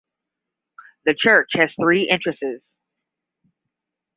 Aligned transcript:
The 1.05 1.13
church 1.13 1.51
has 1.53 1.75
three 1.79 2.09
entrances. 2.09 2.63